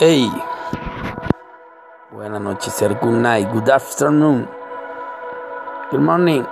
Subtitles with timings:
[0.00, 0.30] Hey,
[2.12, 2.96] buenas noches, sir.
[3.02, 4.48] Good night, good afternoon,
[5.90, 6.44] good morning.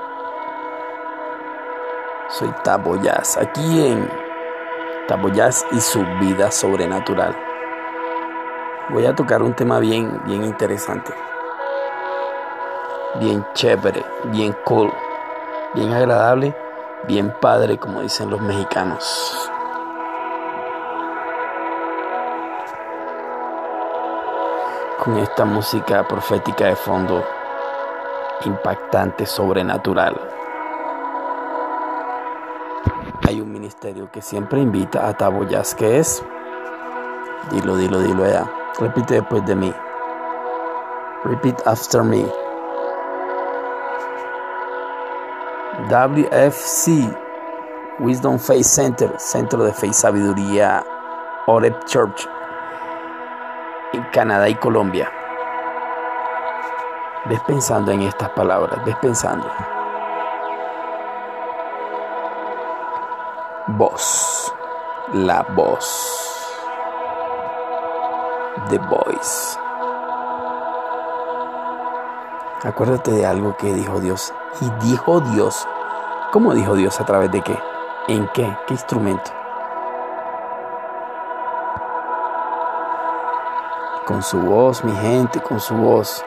[2.29, 4.11] Soy Tabo Jazz, aquí en
[5.07, 7.37] Tabo Jazz y su vida sobrenatural.
[8.89, 11.15] Voy a tocar un tema bien, bien interesante,
[13.21, 14.93] bien chévere, bien cool,
[15.73, 16.53] bien agradable,
[17.07, 19.53] bien padre, como dicen los mexicanos.
[25.15, 27.25] Esta música profética de fondo,
[28.45, 30.21] impactante, sobrenatural.
[33.29, 36.25] Hay un ministerio que siempre invita a Taboyas, que es,
[37.53, 38.51] dilo, dilo, dilo allá,
[38.81, 39.73] repite después de mí,
[41.25, 42.27] repeat after me.
[45.89, 47.17] WFC,
[48.01, 50.85] Wisdom Faith Center, Centro de Fe y Sabiduría,
[51.47, 52.27] Oreb Church,
[54.17, 55.13] Canadá y Colombia.
[57.27, 59.47] Ves pensando en estas palabras, ves pensando.
[63.67, 64.55] Voz,
[65.13, 66.57] la voz,
[68.71, 69.59] the voice.
[72.65, 74.33] Acuérdate de algo que dijo Dios.
[74.63, 75.69] Y dijo Dios.
[76.33, 76.99] ¿Cómo dijo Dios?
[77.03, 77.59] ¿A través de qué?
[78.09, 78.57] ¿En qué?
[78.67, 79.36] ¿Qué instrumento?
[84.07, 86.25] Con su voz, mi gente, con su voz.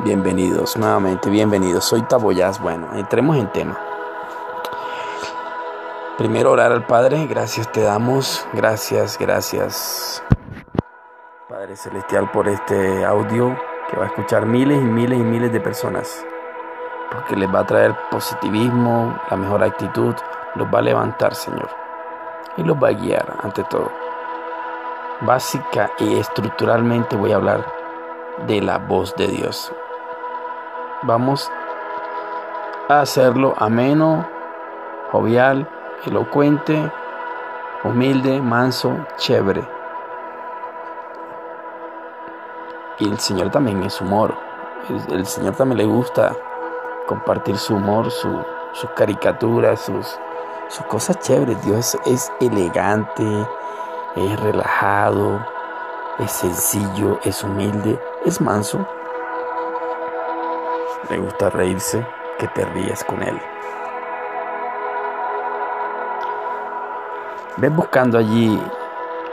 [0.00, 1.84] Bienvenidos nuevamente, bienvenidos.
[1.84, 2.60] Soy Taboyaz.
[2.60, 3.78] Bueno, entremos en tema.
[6.16, 10.20] Primero orar al Padre, gracias te damos, gracias, gracias
[11.48, 13.56] Padre Celestial por este audio
[13.88, 16.26] que va a escuchar miles y miles y miles de personas,
[17.12, 20.14] porque les va a traer positivismo, la mejor actitud,
[20.56, 21.87] los va a levantar, Señor
[22.58, 23.90] y los va a guiar ante todo.
[25.20, 27.64] Básica y estructuralmente voy a hablar
[28.46, 29.72] de la voz de Dios.
[31.02, 31.50] Vamos
[32.88, 34.28] a hacerlo ameno,
[35.10, 35.68] jovial,
[36.04, 36.90] elocuente,
[37.84, 39.66] humilde, manso, chévere.
[42.98, 44.34] Y el Señor también es humor.
[45.08, 46.34] El, Señor también le gusta
[47.06, 50.18] compartir su humor, sus caricaturas, sus,
[50.68, 51.62] sus cosas chéveres.
[51.64, 53.24] Dios es elegante,
[54.16, 55.44] es relajado,
[56.18, 58.86] es sencillo, es humilde, es manso.
[61.10, 62.06] Le gusta reírse,
[62.38, 63.40] que te rías con él.
[67.56, 68.60] Ves buscando allí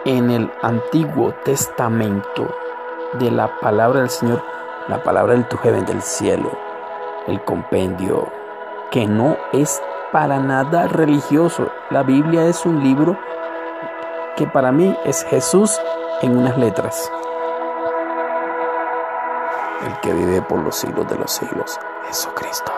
[0.05, 2.55] en el Antiguo Testamento
[3.13, 4.41] de la palabra del Señor,
[4.87, 6.51] la palabra del Tujeven del cielo,
[7.27, 8.27] el compendio
[8.89, 9.81] que no es
[10.15, 11.73] para nada religioso.
[11.89, 13.19] La Biblia es un libro
[14.37, 15.77] que para mí es Jesús
[16.21, 17.11] en unas letras.
[19.85, 21.77] El que vive por los siglos de los siglos,
[22.07, 22.71] Jesucristo.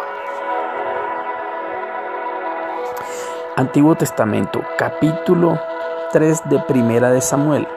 [3.56, 5.60] Antiguo Testamento, capítulo
[6.14, 7.68] 3 de Primera de Samuel.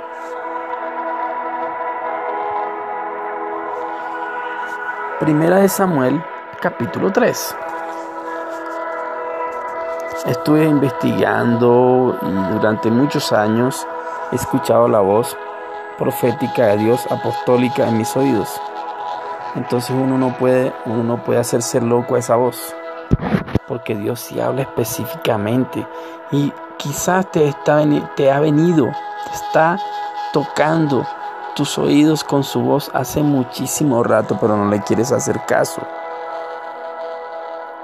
[5.18, 6.24] Primera de Samuel,
[6.62, 7.56] capítulo 3
[10.26, 13.86] estuve investigando y durante muchos años
[14.32, 15.36] he escuchado la voz
[15.98, 18.48] profética de Dios apostólica en mis oídos.
[19.54, 22.74] Entonces uno no puede, uno no puede hacerse loco a esa voz,
[23.66, 25.86] porque Dios sí habla específicamente
[26.30, 27.82] y quizás te, está,
[28.16, 28.86] te ha venido,
[29.26, 29.78] te está
[30.32, 31.04] tocando
[31.56, 35.82] tus oídos con su voz hace muchísimo rato, pero no le quieres hacer caso.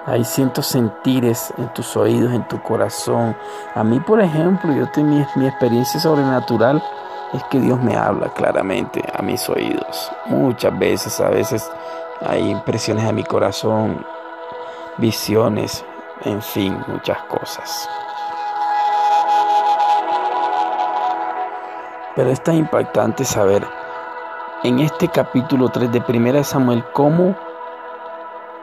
[0.09, 3.37] Hay cientos sentires en tus oídos, en tu corazón.
[3.75, 6.81] A mí, por ejemplo, yo tengo mi, experiencia sobrenatural
[7.33, 10.13] es que Dios me habla claramente a mis oídos.
[10.27, 11.69] Muchas veces, a veces
[12.25, 14.07] hay impresiones de mi corazón,
[14.97, 15.85] visiones,
[16.25, 17.89] en fin, muchas cosas.
[22.15, 23.67] Pero es tan impactante saber
[24.63, 27.35] en este capítulo 3 de 1 Samuel cómo,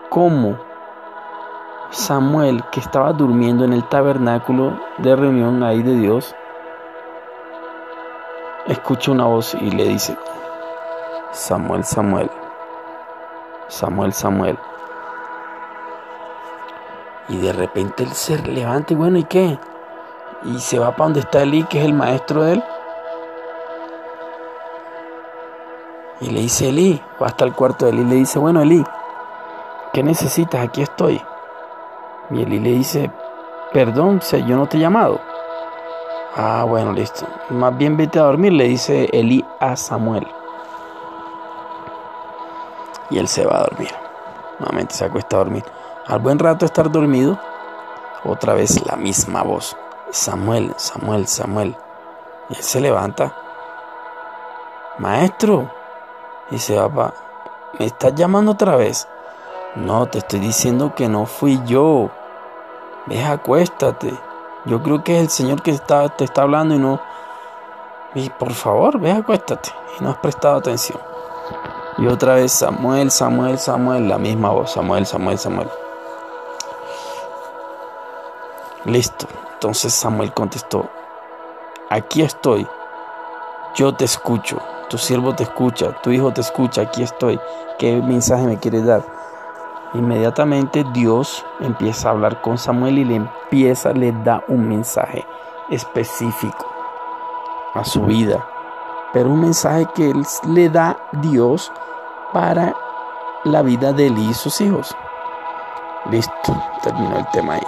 [0.09, 0.72] cómo
[1.93, 6.35] Samuel, que estaba durmiendo en el tabernáculo de reunión ahí de Dios,
[8.65, 10.17] escucha una voz y le dice,
[11.31, 12.31] Samuel, Samuel,
[13.67, 14.57] Samuel, Samuel.
[17.29, 19.59] Y de repente él se levanta y bueno, ¿y qué?
[20.45, 22.63] Y se va para donde está Eli, que es el maestro de él.
[26.21, 28.83] Y le dice Eli, va hasta el cuarto de Eli y le dice, bueno Eli,
[29.93, 30.65] ¿qué necesitas?
[30.65, 31.21] Aquí estoy.
[32.29, 33.11] Y Eli le dice,
[33.73, 35.19] perdón, yo no te he llamado.
[36.35, 37.27] Ah, bueno, listo.
[37.49, 40.27] Más bien vete a dormir, le dice Eli a Samuel.
[43.09, 43.91] Y él se va a dormir.
[44.59, 45.63] Nuevamente se acuesta a dormir.
[46.07, 47.37] Al buen rato de estar dormido,
[48.23, 49.77] otra vez la misma voz.
[50.09, 51.77] Samuel, Samuel, Samuel.
[52.49, 53.35] Y él se levanta.
[54.97, 55.69] Maestro.
[56.49, 57.13] Dice, papá,
[57.77, 59.07] ¿me estás llamando otra vez?
[59.75, 62.09] No, te estoy diciendo que no fui yo.
[63.07, 64.13] Ve, acuéstate.
[64.65, 66.99] Yo creo que es el Señor que está, te está hablando y no...
[68.15, 69.69] Y por favor, ve, acuéstate.
[69.99, 70.99] Y no has prestado atención.
[71.97, 74.71] Y otra vez Samuel, Samuel, Samuel, la misma voz.
[74.71, 75.69] Samuel, Samuel, Samuel.
[78.85, 79.27] Listo.
[79.63, 80.89] Entonces Samuel contestó,
[81.89, 82.67] aquí estoy,
[83.75, 84.57] yo te escucho,
[84.89, 87.39] tu siervo te escucha, tu hijo te escucha, aquí estoy,
[87.79, 89.05] ¿qué mensaje me quieres dar?
[89.93, 95.25] Inmediatamente Dios empieza a hablar con Samuel y le empieza, le da un mensaje
[95.69, 96.65] específico
[97.75, 98.43] a su vida,
[99.13, 101.71] pero un mensaje que él le da Dios
[102.31, 102.73] para
[103.43, 104.95] la vida de él y sus hijos.
[106.09, 107.67] Listo, terminó el tema ahí.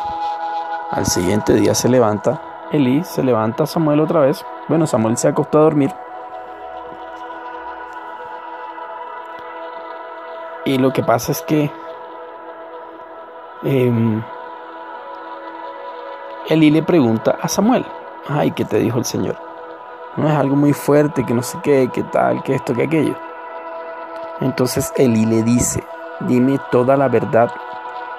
[0.91, 2.41] Al siguiente día se levanta
[2.71, 4.43] Elí, se levanta Samuel otra vez.
[4.67, 5.93] Bueno, Samuel se acostó a dormir.
[10.65, 11.71] Y lo que pasa es que
[13.65, 14.21] eh,
[16.47, 17.85] Elí le pregunta a Samuel,
[18.27, 19.35] ay, ¿qué te dijo el Señor?
[20.15, 23.15] No es algo muy fuerte, que no sé qué, qué tal, que esto, que aquello.
[24.41, 25.83] Entonces Elí le dice,
[26.21, 27.51] dime toda la verdad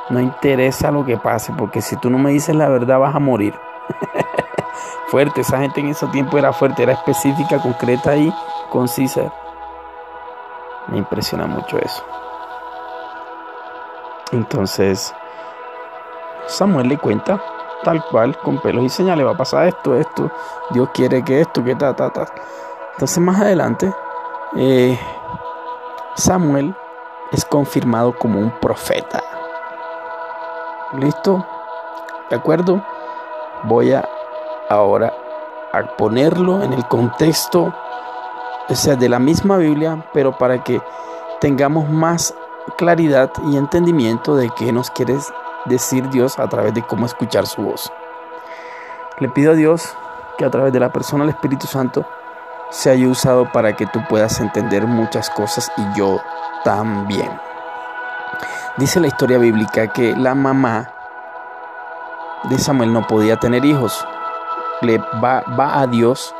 [0.08, 3.18] no interesa lo que pase, porque si tú no me dices la verdad vas a
[3.18, 3.54] morir.
[5.08, 8.32] fuerte, esa gente en ese tiempo era fuerte, era específica, concreta y
[8.70, 9.32] concisa.
[10.88, 12.04] Me impresiona mucho eso.
[14.32, 15.14] Entonces,
[16.46, 17.40] Samuel le cuenta
[17.82, 20.30] tal cual, con pelos y señales, va a pasar esto, esto,
[20.70, 22.26] Dios quiere que esto, que ta, ta, ta.
[22.92, 23.92] Entonces más adelante,
[24.56, 24.98] eh,
[26.14, 26.74] Samuel
[27.32, 29.22] es confirmado como un profeta.
[30.94, 31.44] ¿Listo?
[32.30, 32.82] ¿De acuerdo?
[33.64, 34.08] Voy a
[34.68, 35.12] ahora
[35.72, 37.72] a ponerlo en el contexto
[38.68, 40.80] o sea, de la misma Biblia, pero para que
[41.40, 42.34] tengamos más
[42.76, 45.16] claridad y entendimiento de qué nos quiere
[45.66, 47.92] decir Dios a través de cómo escuchar su voz.
[49.18, 49.96] Le pido a Dios
[50.38, 52.04] que a través de la persona del Espíritu Santo
[52.70, 56.20] se haya usado para que tú puedas entender muchas cosas y yo
[56.64, 57.30] también.
[58.76, 60.90] Dice la historia bíblica que la mamá
[62.44, 64.06] de Samuel no podía tener hijos.
[64.82, 66.34] Le va, va a Dios,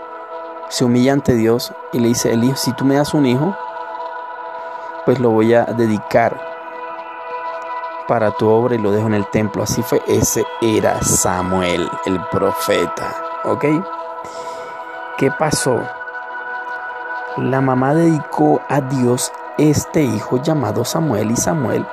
[0.69, 3.57] se humilla ante Dios y le dice, el hijo, si tú me das un hijo,
[5.07, 6.56] pues lo voy a dedicar
[8.07, 9.63] para tu obra y lo dejo en el templo.
[9.63, 13.15] Así fue, ese era Samuel, el profeta.
[13.45, 13.65] ¿Ok?
[15.19, 15.81] ¿Qué pasó?
[17.37, 21.87] La mamá dedicó a Dios este hijo llamado Samuel y Samuel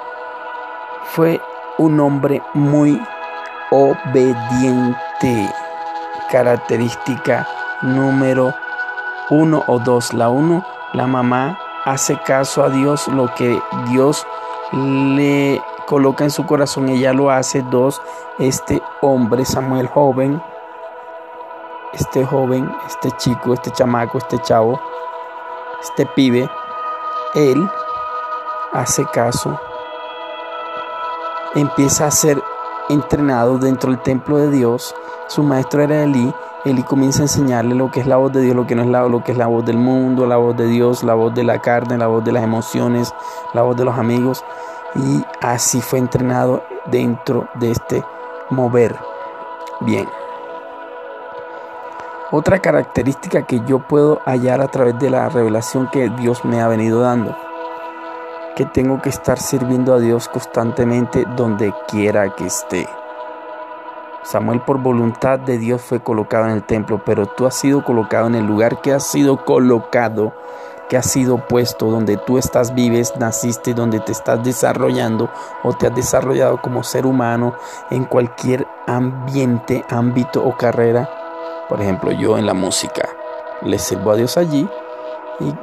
[1.05, 1.41] fue
[1.77, 3.01] un hombre muy
[3.71, 5.53] obediente.
[6.31, 7.47] Característica
[7.81, 8.53] número
[9.29, 10.13] uno o dos.
[10.13, 14.25] La uno, la mamá hace caso a Dios, lo que Dios
[14.71, 17.61] le coloca en su corazón, ella lo hace.
[17.61, 18.01] Dos,
[18.39, 20.41] este hombre, Samuel joven,
[21.93, 24.79] este joven, este chico, este chamaco, este chavo,
[25.81, 26.49] este pibe,
[27.35, 27.69] él
[28.73, 29.59] hace caso
[31.55, 32.41] empieza a ser
[32.89, 34.95] entrenado dentro del templo de Dios.
[35.27, 36.33] Su maestro era Elí.
[36.65, 38.87] Elí comienza a enseñarle lo que es la voz de Dios, lo que no es
[38.87, 41.43] la, lo que es la voz del mundo, la voz de Dios, la voz de
[41.43, 43.13] la carne, la voz de las emociones,
[43.53, 44.43] la voz de los amigos.
[44.95, 48.03] Y así fue entrenado dentro de este
[48.49, 48.95] mover.
[49.81, 50.07] Bien.
[52.31, 56.67] Otra característica que yo puedo hallar a través de la revelación que Dios me ha
[56.67, 57.35] venido dando
[58.55, 62.87] que tengo que estar sirviendo a Dios constantemente donde quiera que esté.
[64.23, 68.27] Samuel por voluntad de Dios fue colocado en el templo, pero tú has sido colocado
[68.27, 70.33] en el lugar que has sido colocado,
[70.93, 75.27] que has sido puesto, donde tú estás, vives, naciste, donde te estás desarrollando
[75.63, 77.55] o te has desarrollado como ser humano
[77.89, 81.09] en cualquier ambiente, ámbito o carrera.
[81.67, 83.09] Por ejemplo, yo en la música
[83.63, 84.69] le sirvo a Dios allí
[85.39, 85.53] y,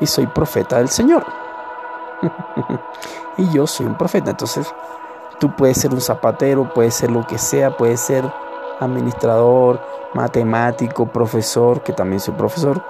[0.00, 1.24] y soy profeta del Señor.
[3.38, 4.32] y yo soy un profeta.
[4.32, 4.70] Entonces,
[5.40, 8.30] tú puedes ser un zapatero, puedes ser lo que sea, puedes ser
[8.80, 9.80] administrador,
[10.12, 12.82] matemático, profesor, que también soy profesor,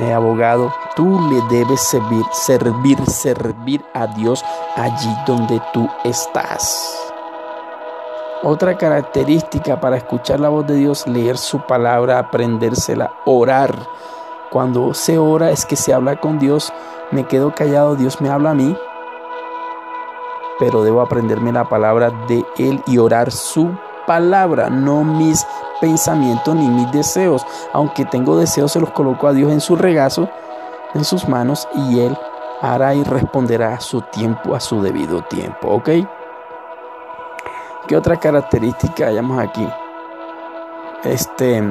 [0.00, 0.72] eh, abogado.
[0.94, 4.44] Tú le debes servir, servir, servir a Dios
[4.76, 7.12] allí donde tú estás.
[8.42, 13.74] Otra característica para escuchar la voz de Dios, leer su palabra, aprendérsela, orar.
[14.50, 16.72] Cuando se ora es que se habla con Dios,
[17.10, 18.76] me quedo callado, Dios me habla a mí,
[20.58, 23.70] pero debo aprenderme la palabra de Él y orar su
[24.06, 25.46] palabra, no mis
[25.80, 27.46] pensamientos ni mis deseos.
[27.72, 30.28] Aunque tengo deseos, se los coloco a Dios en su regazo,
[30.94, 32.16] en sus manos, y Él
[32.60, 35.68] hará y responderá a su tiempo, a su debido tiempo.
[35.68, 35.90] ¿Ok?
[37.86, 39.66] ¿Qué otra característica hayamos aquí?
[41.04, 41.62] Este.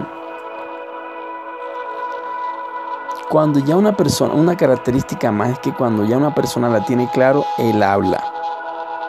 [3.30, 7.10] Cuando ya una persona, una característica más es que cuando ya una persona la tiene
[7.12, 8.24] claro, él habla.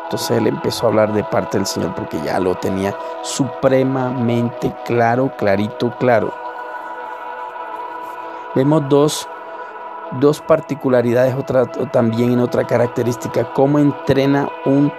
[0.06, 5.32] Entonces él empezó a hablar de parte del Señor porque ya lo tenía supremamente claro,
[5.36, 6.32] clarito, claro.
[8.54, 9.28] Vemos dos,
[10.20, 14.92] dos particularidades otra, también en otra característica, cómo entrena un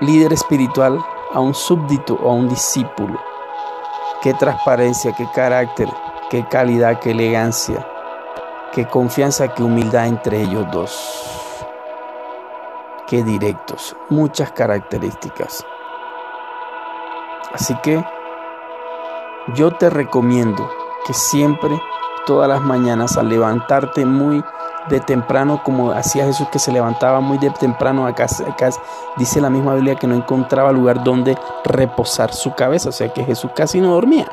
[0.00, 3.18] líder espiritual a un súbdito o a un discípulo.
[4.22, 5.88] Qué transparencia, qué carácter,
[6.30, 7.84] qué calidad, qué elegancia,
[8.72, 11.37] qué confianza, qué humildad entre ellos dos.
[13.08, 15.64] Qué directos, muchas características.
[17.54, 18.04] Así que
[19.54, 20.68] yo te recomiendo
[21.06, 21.80] que siempre,
[22.26, 24.44] todas las mañanas, al levantarte muy
[24.90, 28.68] de temprano, como hacía Jesús que se levantaba muy de temprano acá, acá,
[29.16, 31.34] dice la misma Biblia que no encontraba lugar donde
[31.64, 34.30] reposar su cabeza, o sea que Jesús casi no dormía,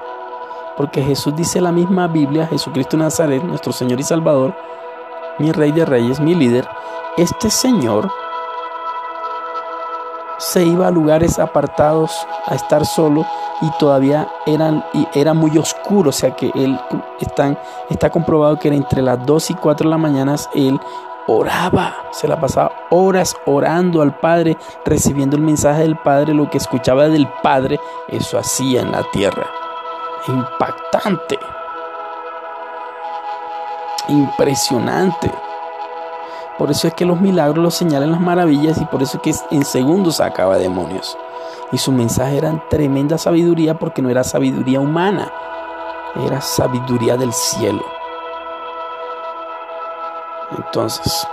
[0.75, 4.53] porque Jesús dice la misma Biblia, Jesucristo Nazaret, nuestro Señor y Salvador,
[5.39, 6.67] mi Rey de Reyes, mi líder,
[7.15, 8.11] este Señor
[10.45, 13.25] se iba a lugares apartados a estar solo
[13.61, 16.79] y todavía eran, y era muy oscuro, o sea que él
[17.19, 17.57] están,
[17.89, 20.79] está comprobado que era entre las 2 y 4 de la mañana él
[21.25, 26.59] oraba, se la pasaba horas orando al Padre, recibiendo el mensaje del Padre, lo que
[26.59, 29.47] escuchaba del Padre, eso hacía en la tierra.
[30.27, 31.39] Impactante.
[34.09, 35.44] Impresionante.
[36.57, 39.55] Por eso es que los milagros los señalan las maravillas y por eso es que
[39.55, 41.17] en segundos sacaba demonios.
[41.71, 45.31] Y su mensaje era tremenda sabiduría porque no era sabiduría humana,
[46.25, 47.83] era sabiduría del cielo.
[50.57, 51.27] Entonces,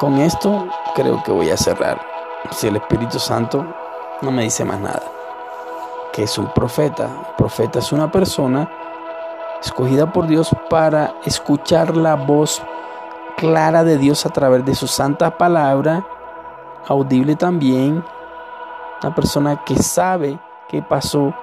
[0.00, 2.00] con esto creo que voy a cerrar.
[2.50, 3.64] Si el Espíritu Santo
[4.22, 5.02] no me dice más nada,
[6.12, 7.08] que es un profeta.
[7.36, 8.68] profeta es una persona
[9.62, 12.62] escogida por Dios para escuchar la voz
[13.36, 16.06] clara de Dios a través de su santa palabra,
[16.88, 18.04] audible también,
[19.02, 20.38] una persona que sabe
[20.68, 21.34] qué pasó,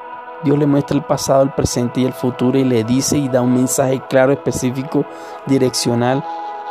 [0.44, 3.42] Dios le muestra el pasado, el presente y el futuro y le dice y da
[3.42, 5.06] un mensaje claro, específico,
[5.46, 6.24] direccional,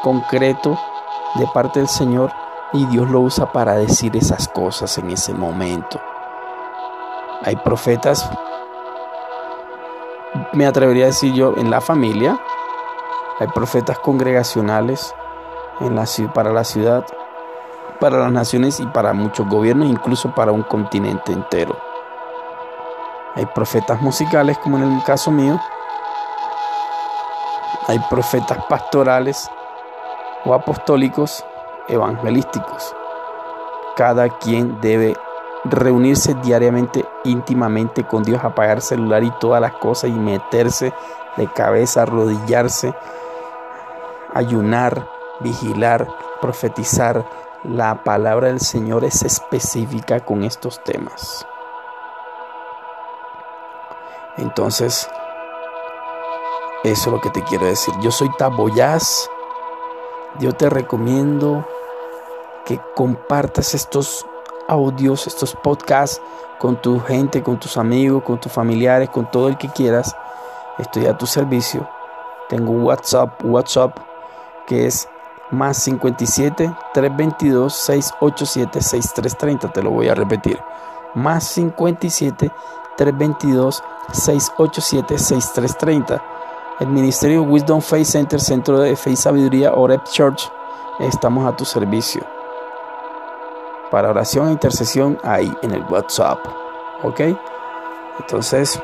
[0.02, 0.78] concreto
[1.36, 2.30] de parte del Señor
[2.72, 6.00] y Dios lo usa para decir esas cosas en ese momento.
[7.44, 8.28] Hay profetas,
[10.52, 12.38] me atrevería a decir yo, en la familia,
[13.42, 15.14] hay profetas congregacionales
[16.32, 17.04] para la ciudad,
[17.98, 21.76] para las naciones y para muchos gobiernos, incluso para un continente entero.
[23.34, 25.60] Hay profetas musicales, como en el caso mío.
[27.88, 29.50] Hay profetas pastorales
[30.44, 31.44] o apostólicos
[31.88, 32.94] evangelísticos.
[33.96, 35.16] Cada quien debe
[35.64, 40.92] reunirse diariamente íntimamente con Dios, apagar celular y todas las cosas y meterse
[41.36, 42.94] de cabeza, arrodillarse
[44.34, 45.08] ayunar,
[45.40, 46.08] vigilar,
[46.40, 47.24] profetizar.
[47.64, 51.46] La palabra del Señor es específica con estos temas.
[54.36, 55.08] Entonces,
[56.82, 57.94] eso es lo que te quiero decir.
[58.00, 59.30] Yo soy Taboyaz.
[60.40, 61.64] Yo te recomiendo
[62.64, 64.26] que compartas estos
[64.66, 66.20] audios, estos podcasts
[66.58, 70.16] con tu gente, con tus amigos, con tus familiares, con todo el que quieras.
[70.78, 71.88] Estoy a tu servicio.
[72.48, 74.11] Tengo WhatsApp, WhatsApp
[74.66, 75.08] que es
[75.50, 79.72] más 57 322 687 6330.
[79.72, 80.58] Te lo voy a repetir.
[81.14, 82.50] Más 57
[82.96, 86.22] 322 687 6330.
[86.80, 90.50] El Ministerio Wisdom Faith Center, Centro de Fe y Sabiduría, Oreb Church,
[90.98, 92.22] estamos a tu servicio.
[93.90, 96.38] Para oración e intercesión ahí en el WhatsApp.
[97.02, 97.20] ¿Ok?
[98.18, 98.80] Entonces,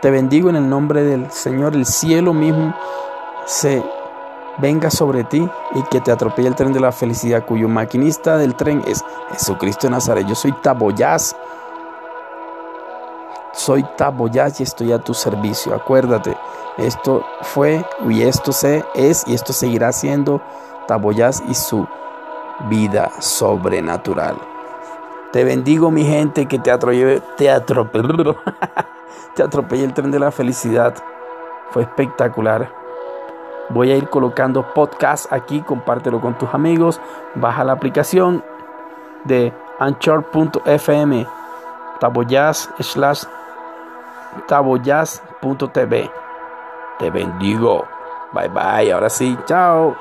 [0.00, 1.74] te bendigo en el nombre del Señor.
[1.74, 2.74] El cielo mismo
[3.44, 3.84] se
[4.60, 8.54] venga sobre ti y que te atropelle el tren de la felicidad cuyo maquinista del
[8.54, 10.26] tren es Jesucristo de Nazaret.
[10.26, 11.36] Yo soy Taboyaz.
[13.52, 15.74] Soy Taboyaz y estoy a tu servicio.
[15.74, 16.36] Acuérdate,
[16.78, 20.40] esto fue y esto se es y esto seguirá siendo
[20.86, 21.86] Taboyaz y su
[22.68, 24.36] vida sobrenatural.
[25.32, 28.36] Te bendigo, mi gente, que te atropellé, te atropellé,
[29.34, 30.94] te atropellé el tren de la felicidad.
[31.70, 32.68] Fue espectacular.
[33.70, 37.00] Voy a ir colocando podcast aquí, compártelo con tus amigos,
[37.34, 38.44] baja la aplicación
[39.24, 41.26] de anchor.fm
[42.00, 43.24] taboyaz slash
[44.48, 46.10] taboyaz.tv.
[46.98, 47.86] Te bendigo.
[48.32, 48.92] Bye bye.
[48.92, 49.96] Ahora sí, chao.